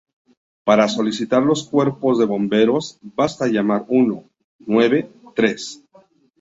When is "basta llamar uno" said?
3.03-4.23